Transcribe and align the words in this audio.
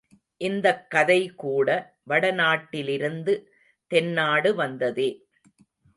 இந்தக் 0.41 0.89
கதை 0.89 1.35
கூட 1.35 1.67
வடநாட்டிலிருந்து 2.09 3.35
தென்னாடு 3.91 4.55
வந்ததே. 4.55 5.09